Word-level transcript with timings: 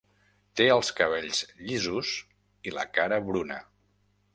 Té 0.61 0.65
els 0.75 0.89
cabells 1.01 1.43
llisos 1.67 2.17
i 2.71 2.77
la 2.79 2.91
cara 2.99 3.25
bruna. 3.31 3.65